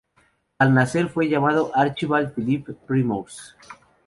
Al 0.57 0.73
nacer 0.73 1.09
fue 1.09 1.29
llamado 1.29 1.69
"Archibald 1.75 2.33
Philip 2.35 2.67
Primrose". 2.87 3.53